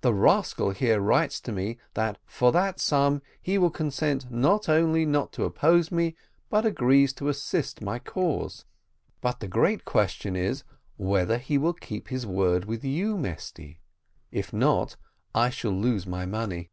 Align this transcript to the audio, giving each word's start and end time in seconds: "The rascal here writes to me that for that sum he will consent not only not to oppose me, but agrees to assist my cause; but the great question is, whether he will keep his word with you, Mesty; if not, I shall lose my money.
"The 0.00 0.14
rascal 0.14 0.70
here 0.70 1.00
writes 1.00 1.40
to 1.40 1.50
me 1.50 1.76
that 1.94 2.18
for 2.24 2.52
that 2.52 2.78
sum 2.78 3.20
he 3.42 3.58
will 3.58 3.72
consent 3.72 4.30
not 4.30 4.68
only 4.68 5.04
not 5.04 5.32
to 5.32 5.42
oppose 5.42 5.90
me, 5.90 6.14
but 6.48 6.64
agrees 6.64 7.12
to 7.14 7.28
assist 7.28 7.82
my 7.82 7.98
cause; 7.98 8.64
but 9.20 9.40
the 9.40 9.48
great 9.48 9.84
question 9.84 10.36
is, 10.36 10.62
whether 10.96 11.36
he 11.36 11.58
will 11.58 11.74
keep 11.74 12.10
his 12.10 12.24
word 12.24 12.66
with 12.66 12.84
you, 12.84 13.18
Mesty; 13.18 13.80
if 14.30 14.52
not, 14.52 14.94
I 15.34 15.50
shall 15.50 15.72
lose 15.72 16.06
my 16.06 16.26
money. 16.26 16.70